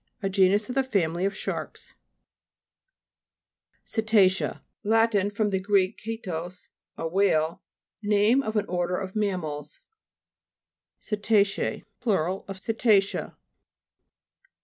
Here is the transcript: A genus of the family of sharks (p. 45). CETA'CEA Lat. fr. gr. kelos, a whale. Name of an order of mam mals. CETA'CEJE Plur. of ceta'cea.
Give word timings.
A 0.23 0.29
genus 0.29 0.67
of 0.67 0.73
the 0.73 0.83
family 0.83 1.25
of 1.25 1.37
sharks 1.37 1.91
(p. 1.91 1.97
45). 4.01 4.31
CETA'CEA 4.55 4.61
Lat. 4.83 5.11
fr. 5.31 5.43
gr. 5.43 5.77
kelos, 5.95 6.69
a 6.97 7.07
whale. 7.07 7.61
Name 8.01 8.41
of 8.41 8.55
an 8.55 8.65
order 8.65 8.97
of 8.97 9.15
mam 9.15 9.41
mals. 9.41 9.81
CETA'CEJE 11.01 11.83
Plur. 11.99 12.31
of 12.47 12.57
ceta'cea. 12.59 13.35